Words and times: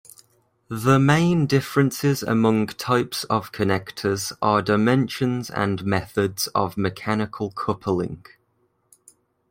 The 0.67 0.97
main 0.97 1.45
differences 1.45 2.23
among 2.23 2.65
types 2.65 3.23
of 3.25 3.51
connectors 3.51 4.33
are 4.41 4.63
dimensions 4.63 5.51
and 5.51 5.85
methods 5.85 6.47
of 6.55 6.75
mechanical 6.75 7.51
coupling. 7.51 8.25